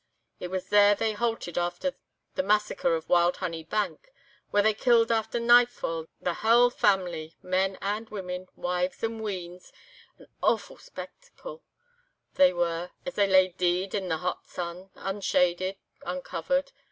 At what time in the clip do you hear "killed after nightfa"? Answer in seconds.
4.73-6.07